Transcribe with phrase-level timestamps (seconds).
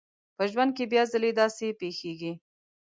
[0.37, 2.33] په ژوند کې بيا ځلې داسې پېښېږي.